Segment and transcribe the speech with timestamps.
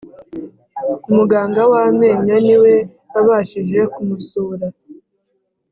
[1.09, 2.75] umuganga w amenyo niwe
[3.11, 4.67] wabashije kumusura